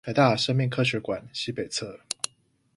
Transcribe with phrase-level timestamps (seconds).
[0.03, 1.99] 臺大生命科學館西北側